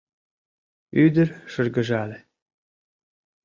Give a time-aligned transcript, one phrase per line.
[1.03, 2.19] Ӱдыр шыргыжале.